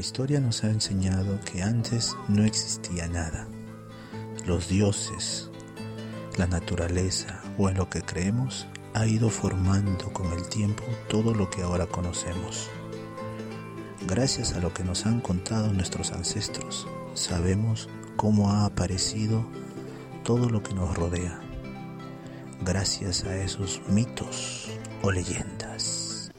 historia 0.00 0.40
nos 0.40 0.64
ha 0.64 0.70
enseñado 0.70 1.38
que 1.40 1.62
antes 1.62 2.16
no 2.28 2.44
existía 2.44 3.06
nada. 3.06 3.46
Los 4.46 4.68
dioses, 4.68 5.50
la 6.36 6.46
naturaleza 6.46 7.42
o 7.58 7.68
en 7.68 7.76
lo 7.76 7.88
que 7.88 8.02
creemos 8.02 8.66
ha 8.94 9.06
ido 9.06 9.30
formando 9.30 10.12
con 10.12 10.32
el 10.32 10.48
tiempo 10.48 10.82
todo 11.08 11.34
lo 11.34 11.48
que 11.50 11.62
ahora 11.62 11.86
conocemos. 11.86 12.68
Gracias 14.08 14.54
a 14.54 14.60
lo 14.60 14.72
que 14.74 14.82
nos 14.82 15.06
han 15.06 15.20
contado 15.20 15.72
nuestros 15.72 16.12
ancestros, 16.12 16.88
sabemos 17.14 17.88
cómo 18.16 18.50
ha 18.50 18.64
aparecido 18.64 19.44
todo 20.24 20.48
lo 20.48 20.62
que 20.62 20.74
nos 20.74 20.96
rodea. 20.96 21.40
Gracias 22.62 23.24
a 23.24 23.36
esos 23.36 23.80
mitos 23.88 24.68
o 25.02 25.12
leyendas. 25.12 26.32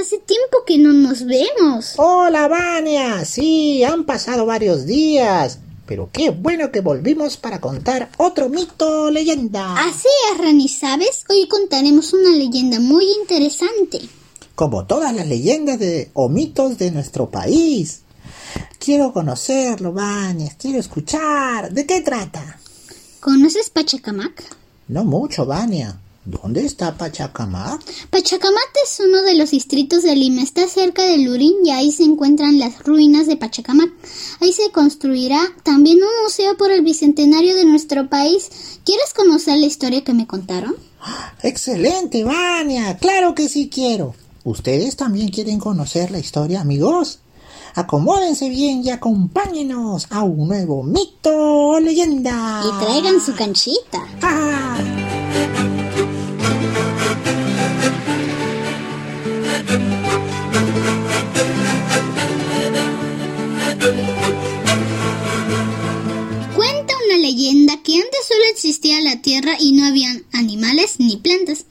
Hace 0.00 0.16
tiempo 0.18 0.64
que 0.66 0.78
no 0.78 0.94
nos 0.94 1.26
vemos. 1.26 1.92
Hola, 1.98 2.48
Vania. 2.48 3.22
Sí, 3.26 3.84
han 3.84 4.06
pasado 4.06 4.46
varios 4.46 4.86
días. 4.86 5.58
Pero 5.84 6.08
qué 6.10 6.30
bueno 6.30 6.72
que 6.72 6.80
volvimos 6.80 7.36
para 7.36 7.60
contar 7.60 8.08
otro 8.16 8.48
mito 8.48 9.02
o 9.04 9.10
leyenda. 9.10 9.74
Así 9.78 10.08
es, 10.32 10.38
Reni, 10.38 10.68
¿sabes? 10.68 11.24
Hoy 11.28 11.46
contaremos 11.48 12.14
una 12.14 12.30
leyenda 12.30 12.80
muy 12.80 13.04
interesante. 13.20 14.00
Como 14.54 14.86
todas 14.86 15.14
las 15.14 15.26
leyendas 15.26 15.78
de, 15.78 16.10
o 16.14 16.30
mitos 16.30 16.78
de 16.78 16.92
nuestro 16.92 17.28
país. 17.28 18.00
Quiero 18.78 19.12
conocerlo, 19.12 19.92
Vania. 19.92 20.56
Quiero 20.58 20.78
escuchar. 20.78 21.72
¿De 21.72 21.84
qué 21.84 22.00
trata? 22.00 22.58
¿Conoces 23.20 23.68
Pachacamac? 23.68 24.44
No 24.88 25.04
mucho, 25.04 25.44
Vania. 25.44 26.00
¿Dónde 26.24 26.66
está 26.66 26.98
Pachacamac? 26.98 27.82
Pachacamac 28.10 28.70
es 28.84 29.00
uno 29.00 29.22
de 29.22 29.34
los 29.34 29.52
distritos 29.52 30.02
de 30.02 30.14
Lima. 30.14 30.42
Está 30.42 30.68
cerca 30.68 31.02
de 31.02 31.16
Lurín 31.18 31.54
y 31.64 31.70
ahí 31.70 31.92
se 31.92 32.02
encuentran 32.02 32.58
las 32.58 32.84
ruinas 32.84 33.26
de 33.26 33.36
Pachacamac. 33.36 33.90
Ahí 34.40 34.52
se 34.52 34.70
construirá 34.70 35.40
también 35.62 35.98
un 35.98 36.22
museo 36.22 36.56
por 36.58 36.70
el 36.70 36.82
bicentenario 36.82 37.54
de 37.54 37.64
nuestro 37.64 38.10
país. 38.10 38.50
¿Quieres 38.84 39.14
conocer 39.14 39.56
la 39.58 39.66
historia 39.66 40.04
que 40.04 40.12
me 40.12 40.26
contaron? 40.26 40.76
Excelente, 41.42 42.22
Vania. 42.22 42.98
Claro 42.98 43.34
que 43.34 43.48
sí 43.48 43.70
quiero. 43.72 44.14
¿Ustedes 44.44 44.96
también 44.96 45.30
quieren 45.30 45.58
conocer 45.58 46.10
la 46.10 46.18
historia, 46.18 46.60
amigos? 46.60 47.20
Acomódense 47.74 48.50
bien 48.50 48.84
y 48.84 48.90
acompáñenos 48.90 50.06
a 50.10 50.22
un 50.22 50.48
nuevo 50.48 50.82
mito 50.82 51.30
o 51.32 51.80
leyenda. 51.80 52.62
Y 52.62 52.84
traigan 52.84 53.20
su 53.20 53.34
canchita. 53.34 54.06
¡Ah! 54.22 54.76
Cuenta 66.54 66.94
una 67.06 67.18
leyenda 67.18 67.82
que 67.82 67.94
antes 67.94 68.20
solo 68.28 68.44
existía 68.50 69.00
la 69.00 69.22
tierra 69.22 69.56
y 69.58 69.72
no 69.72 69.86
habían 69.86 70.24
animales 70.32 70.96
ni 70.98 71.16
plantas. 71.16 71.64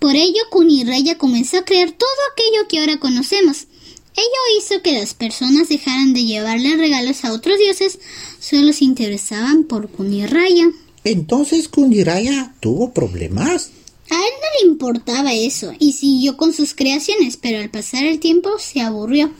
Por 0.00 0.16
ello, 0.16 0.40
Kuniraya 0.50 1.16
comenzó 1.16 1.58
a 1.58 1.64
crear 1.64 1.92
todo 1.92 2.08
aquello 2.32 2.68
que 2.68 2.80
ahora 2.80 2.98
conocemos. 2.98 3.68
Ello 4.16 4.58
hizo 4.58 4.82
que 4.82 4.92
las 4.92 5.14
personas 5.14 5.68
dejaran 5.68 6.12
de 6.12 6.24
llevarle 6.24 6.76
regalos 6.76 7.24
a 7.24 7.32
otros 7.32 7.58
dioses, 7.58 7.98
solo 8.40 8.72
se 8.72 8.84
interesaban 8.84 9.64
por 9.64 9.88
Kuniraya. 9.88 10.70
Entonces 11.04 11.68
Kundiraya 11.68 12.54
tuvo 12.60 12.92
problemas. 12.92 13.70
A 14.10 14.14
él 14.14 14.32
no 14.40 14.46
le 14.60 14.72
importaba 14.72 15.32
eso 15.32 15.72
y 15.78 15.92
siguió 15.92 16.36
con 16.36 16.52
sus 16.52 16.74
creaciones, 16.74 17.36
pero 17.36 17.58
al 17.58 17.70
pasar 17.70 18.04
el 18.04 18.20
tiempo 18.20 18.58
se 18.58 18.80
aburrió. 18.80 19.32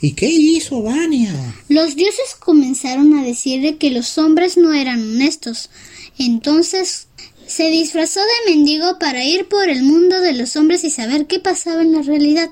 ¿Y 0.00 0.12
qué 0.12 0.26
hizo 0.26 0.82
Vania? 0.82 1.32
Los 1.68 1.94
dioses 1.94 2.34
comenzaron 2.38 3.14
a 3.14 3.22
decirle 3.22 3.76
que 3.76 3.90
los 3.90 4.18
hombres 4.18 4.56
no 4.56 4.74
eran 4.74 5.00
honestos. 5.00 5.70
Entonces 6.18 7.06
se 7.46 7.70
disfrazó 7.70 8.20
de 8.20 8.52
mendigo 8.52 8.98
para 8.98 9.24
ir 9.24 9.48
por 9.48 9.68
el 9.68 9.82
mundo 9.82 10.20
de 10.20 10.34
los 10.34 10.56
hombres 10.56 10.84
y 10.84 10.90
saber 10.90 11.26
qué 11.26 11.38
pasaba 11.38 11.82
en 11.82 11.92
la 11.92 12.02
realidad. 12.02 12.50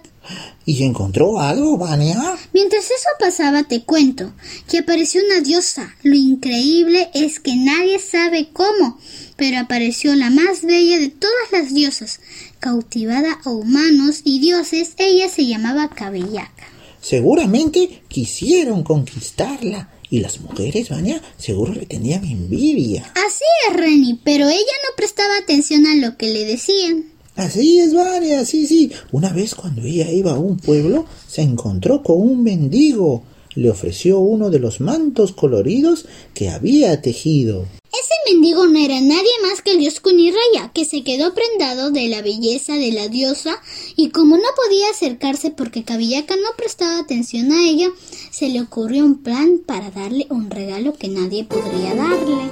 ¿Y 0.65 0.83
encontró 0.83 1.41
algo, 1.41 1.79
Vania? 1.79 2.37
Mientras 2.53 2.87
eso 2.87 3.09
pasaba 3.21 3.63
te 3.65 3.83
cuento 3.83 4.33
que 4.69 4.79
apareció 4.79 5.23
una 5.25 5.41
diosa. 5.41 5.95
Lo 6.03 6.17
increíble 6.17 7.09
es 7.15 7.39
que 7.39 7.55
nadie 7.55 7.99
sabe 7.99 8.49
cómo, 8.53 8.99
pero 9.37 9.59
apareció 9.59 10.15
la 10.15 10.31
más 10.31 10.63
bella 10.63 10.99
de 10.99 11.09
todas 11.09 11.53
las 11.53 11.73
diosas. 11.73 12.21
Cautivada 12.59 13.39
a 13.45 13.51
humanos 13.51 14.23
y 14.25 14.41
dioses, 14.41 14.95
ella 14.97 15.29
se 15.29 15.47
llamaba 15.47 15.91
Cabellaca. 15.91 16.67
Seguramente 17.01 18.03
quisieron 18.09 18.83
conquistarla. 18.83 19.91
Y 20.09 20.21
las 20.21 20.41
mujeres, 20.41 20.89
Vania, 20.89 21.21
seguro 21.37 21.75
le 21.75 21.85
tenían 21.85 22.25
envidia. 22.25 23.13
Así 23.27 23.45
es, 23.69 23.77
Reni, 23.77 24.21
pero 24.25 24.49
ella 24.49 24.59
no 24.59 24.97
prestaba 24.97 25.37
atención 25.37 25.85
a 25.87 25.97
lo 25.97 26.17
que 26.17 26.29
le 26.29 26.45
decían. 26.45 27.16
Así 27.37 27.81
es, 27.81 27.95
Vania, 27.95 28.45
sí, 28.47 28.67
sí. 28.67 28.91
Una 29.13 29.31
vez 29.31 29.55
cuando 29.55 29.83
ella 29.83 30.11
iba 30.11 30.33
a 30.33 30.39
un 30.39 30.57
pueblo, 30.57 31.05
se 31.29 31.43
encontró 31.43 32.03
con 32.03 32.19
un 32.21 32.43
mendigo. 32.43 33.23
Le 33.55 33.71
ofreció 33.71 34.19
uno 34.21 34.51
de 34.51 34.59
los 34.59 34.81
mantos 34.81 35.33
coloridos 35.33 36.07
que 36.33 36.49
había 36.49 37.01
tejido. 37.03 37.67
Ese 37.93 38.33
mendigo 38.33 38.67
no 38.67 38.79
era 38.79 39.01
nadie 39.01 39.31
más 39.43 39.63
que 39.63 39.73
el 39.73 39.79
dios 39.79 40.01
Kuniraya, 40.01 40.71
que 40.75 40.85
se 40.85 41.03
quedó 41.03 41.35
prendado 41.35 41.91
de 41.91 42.09
la 42.09 42.21
belleza 42.21 42.75
de 42.75 42.93
la 42.93 43.09
diosa 43.09 43.61
y 43.97 44.11
como 44.11 44.37
no 44.37 44.49
podía 44.55 44.91
acercarse 44.91 45.51
porque 45.51 45.85
Cabillaca 45.85 46.37
no 46.37 46.49
prestaba 46.57 46.99
atención 46.99 47.53
a 47.53 47.67
ella, 47.67 47.89
se 48.31 48.49
le 48.49 48.61
ocurrió 48.61 49.05
un 49.05 49.23
plan 49.23 49.61
para 49.65 49.91
darle 49.91 50.27
un 50.31 50.51
regalo 50.51 50.95
que 50.95 51.09
nadie 51.09 51.45
podría 51.45 51.95
darle. 51.95 52.51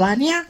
Vania? 0.00 0.48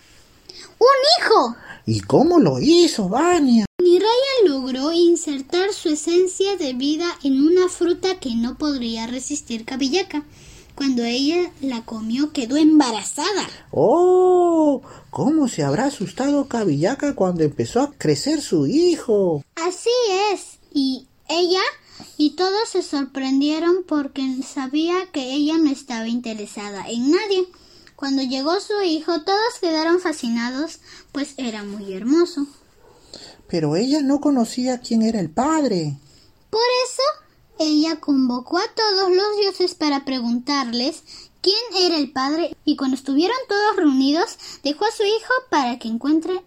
¡Un 0.79 0.87
hijo! 1.19 1.57
¿Y 1.85 2.03
cómo 2.03 2.39
lo 2.39 2.61
hizo, 2.61 3.09
Vania? 3.09 3.67
Niraya 3.83 4.47
logró 4.47 4.93
insertar 4.93 5.73
su 5.73 5.89
esencia 5.89 6.57
de 6.57 6.73
vida 6.73 7.19
en 7.25 7.43
una 7.43 7.69
fruta 7.69 8.21
que 8.21 8.37
no 8.37 8.57
podría 8.57 9.09
resistir 9.09 9.65
Cabillaca. 9.65 10.23
Cuando 10.77 11.03
ella 11.03 11.51
la 11.63 11.85
comió 11.85 12.33
quedó 12.33 12.57
embarazada. 12.59 13.51
¡Oh! 13.73 14.83
¿Cómo 15.11 15.49
se 15.49 15.65
habrá 15.65 15.87
asustado 15.87 16.47
Cabillaca 16.47 17.17
cuando 17.17 17.43
empezó 17.43 17.81
a 17.81 17.91
crecer 17.91 18.43
su 18.43 18.69
hijo? 18.69 19.43
Así 19.57 19.91
es. 20.33 20.61
Y 20.73 21.09
ella 21.29 21.63
y 22.17 22.37
todos 22.37 22.69
se 22.71 22.83
sorprendieron 22.83 23.83
porque 23.85 24.23
sabía 24.45 25.11
que 25.11 25.33
ella 25.33 25.59
no 25.59 25.73
estaba 25.73 26.07
interesada 26.07 26.89
en 26.89 27.11
nadie. 27.11 27.49
Cuando 28.01 28.23
llegó 28.23 28.59
su 28.61 28.81
hijo 28.81 29.21
todos 29.25 29.59
quedaron 29.61 30.01
fascinados, 30.01 30.79
pues 31.13 31.35
era 31.37 31.65
muy 31.65 31.93
hermoso. 31.93 32.47
Pero 33.47 33.77
ella 33.77 34.01
no 34.01 34.23
conocía 34.23 34.79
quién 34.79 35.03
era 35.03 35.21
el 35.21 35.29
padre. 35.29 35.99
Por 36.49 36.63
eso 36.87 37.03
ella 37.59 38.01
convocó 38.01 38.57
a 38.57 38.75
todos 38.75 39.11
los 39.15 39.37
dioses 39.39 39.75
para 39.75 40.07
preguntarles 40.07 41.03
quién 41.43 41.61
era 41.77 41.99
el 41.99 42.11
padre 42.11 42.57
y 42.65 42.77
cuando 42.77 42.97
estuvieron 42.97 43.37
todos 43.47 43.77
reunidos 43.77 44.39
dejó 44.65 44.87
a 44.87 44.93
su 44.93 45.03
hijo 45.03 45.35
para 45.51 45.79
que 45.79 45.89
encuentre 45.89 46.41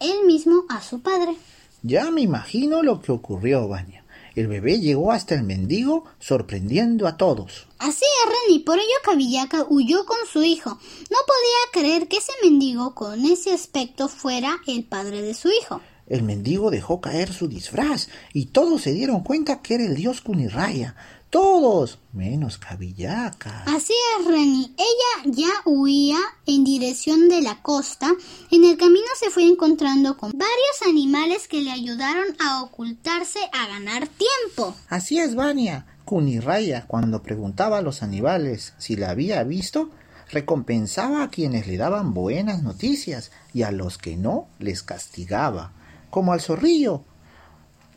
él 0.00 0.24
mismo 0.24 0.64
a 0.70 0.80
su 0.80 1.00
padre. 1.00 1.36
Ya 1.82 2.10
me 2.10 2.22
imagino 2.22 2.82
lo 2.82 3.02
que 3.02 3.12
ocurrió, 3.12 3.68
Vania. 3.68 4.02
El 4.36 4.48
bebé 4.48 4.80
llegó 4.80 5.12
hasta 5.12 5.34
el 5.34 5.44
mendigo 5.44 6.04
sorprendiendo 6.18 7.06
a 7.06 7.16
todos. 7.16 7.66
Así 7.78 8.04
es, 8.04 8.32
Reni, 8.50 8.58
por 8.58 8.78
ello 8.78 8.86
Cabillaca 9.02 9.64
huyó 9.66 10.04
con 10.04 10.18
su 10.30 10.44
hijo. 10.44 10.68
No 10.68 11.16
podía 11.26 11.72
creer 11.72 12.06
que 12.06 12.18
ese 12.18 12.32
mendigo 12.44 12.94
con 12.94 13.24
ese 13.24 13.52
aspecto 13.52 14.08
fuera 14.08 14.58
el 14.66 14.84
padre 14.84 15.22
de 15.22 15.32
su 15.32 15.48
hijo. 15.48 15.80
El 16.06 16.22
mendigo 16.22 16.70
dejó 16.70 17.00
caer 17.00 17.32
su 17.32 17.48
disfraz 17.48 18.08
y 18.34 18.46
todos 18.46 18.82
se 18.82 18.92
dieron 18.92 19.22
cuenta 19.22 19.62
que 19.62 19.76
era 19.76 19.86
el 19.86 19.96
dios 19.96 20.20
Kuniraya. 20.20 20.94
Todos, 21.30 21.98
menos 22.12 22.56
Cabillaca. 22.56 23.64
Así 23.66 23.94
es, 24.18 24.26
Reni. 24.26 24.74
Ella 24.78 25.32
ya 25.36 25.48
huía 25.64 26.18
en 26.46 26.62
dirección 26.62 27.28
de 27.28 27.42
la 27.42 27.62
costa. 27.62 28.14
En 28.50 28.64
el 28.64 28.76
camino 28.76 29.06
se 29.18 29.30
fue 29.30 29.44
encontrando 29.44 30.16
con 30.16 30.30
varios 30.32 30.82
animales 30.86 31.48
que 31.48 31.62
le 31.62 31.72
ayudaron 31.72 32.36
a 32.38 32.62
ocultarse 32.62 33.40
a 33.52 33.66
ganar 33.66 34.08
tiempo. 34.08 34.74
Así 34.88 35.18
es, 35.18 35.34
Vania. 35.34 35.86
Kuniraya, 36.04 36.86
cuando 36.86 37.22
preguntaba 37.22 37.78
a 37.78 37.82
los 37.82 38.04
animales 38.04 38.74
si 38.78 38.94
la 38.94 39.10
había 39.10 39.42
visto, 39.42 39.90
recompensaba 40.30 41.24
a 41.24 41.30
quienes 41.30 41.66
le 41.66 41.76
daban 41.76 42.14
buenas 42.14 42.62
noticias 42.62 43.32
y 43.52 43.62
a 43.62 43.72
los 43.72 43.98
que 43.98 44.16
no 44.16 44.46
les 44.60 44.84
castigaba, 44.84 45.72
como 46.10 46.32
al 46.32 46.40
zorrillo. 46.40 47.02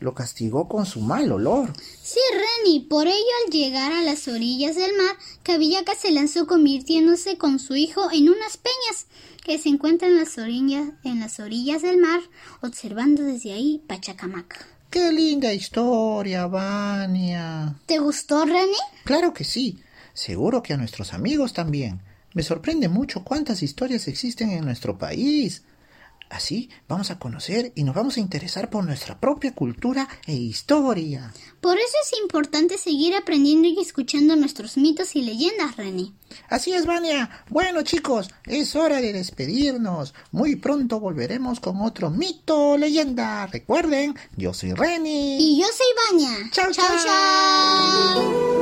Lo 0.00 0.14
castigó 0.14 0.66
con 0.66 0.86
su 0.86 1.00
mal 1.00 1.30
olor. 1.30 1.72
Sí, 2.02 2.18
Reni, 2.32 2.80
por 2.80 3.06
ello 3.06 3.32
al 3.44 3.52
llegar 3.52 3.92
a 3.92 4.02
las 4.02 4.26
orillas 4.28 4.74
del 4.74 4.96
mar, 4.96 5.16
Cabillaca 5.42 5.94
se 5.94 6.10
lanzó 6.10 6.46
convirtiéndose 6.46 7.36
con 7.36 7.58
su 7.58 7.76
hijo 7.76 8.10
en 8.10 8.30
unas 8.30 8.56
peñas 8.56 9.06
que 9.44 9.58
se 9.58 9.68
encuentran 9.68 10.12
en 10.12 10.18
las 10.18 10.38
orillas, 10.38 10.88
en 11.04 11.20
las 11.20 11.38
orillas 11.38 11.82
del 11.82 11.98
mar, 11.98 12.20
observando 12.62 13.22
desde 13.22 13.52
ahí 13.52 13.82
Pachacamac. 13.86 14.66
¡Qué 14.90 15.12
linda 15.12 15.52
historia, 15.52 16.46
Vania! 16.46 17.76
¿Te 17.86 17.98
gustó, 17.98 18.44
Reni? 18.44 18.76
Claro 19.04 19.32
que 19.34 19.44
sí. 19.44 19.78
Seguro 20.14 20.62
que 20.62 20.72
a 20.72 20.76
nuestros 20.76 21.12
amigos 21.12 21.52
también. 21.52 22.00
Me 22.32 22.42
sorprende 22.42 22.88
mucho 22.88 23.22
cuántas 23.22 23.62
historias 23.62 24.08
existen 24.08 24.50
en 24.50 24.64
nuestro 24.64 24.98
país. 24.98 25.62
Así 26.30 26.70
vamos 26.88 27.10
a 27.10 27.18
conocer 27.18 27.72
y 27.74 27.82
nos 27.82 27.94
vamos 27.94 28.16
a 28.16 28.20
interesar 28.20 28.70
por 28.70 28.84
nuestra 28.84 29.18
propia 29.18 29.52
cultura 29.52 30.08
e 30.26 30.32
historia. 30.32 31.34
Por 31.60 31.76
eso 31.76 31.96
es 32.04 32.18
importante 32.22 32.78
seguir 32.78 33.16
aprendiendo 33.16 33.66
y 33.66 33.80
escuchando 33.80 34.36
nuestros 34.36 34.76
mitos 34.76 35.16
y 35.16 35.22
leyendas, 35.22 35.76
Reni. 35.76 36.14
Así 36.48 36.72
es, 36.72 36.86
Vania. 36.86 37.44
Bueno, 37.48 37.82
chicos, 37.82 38.30
es 38.46 38.76
hora 38.76 39.00
de 39.00 39.12
despedirnos. 39.12 40.14
Muy 40.30 40.54
pronto 40.54 41.00
volveremos 41.00 41.58
con 41.58 41.80
otro 41.82 42.10
mito 42.10 42.70
o 42.70 42.78
leyenda. 42.78 43.48
Recuerden, 43.48 44.14
yo 44.36 44.54
soy 44.54 44.72
Reni. 44.72 45.36
Y 45.40 45.60
yo 45.60 45.66
soy 45.66 45.86
Vania. 46.12 46.50
Chao, 46.52 46.70
chao. 46.72 46.86
chao. 46.86 47.04
chao. 47.04 48.59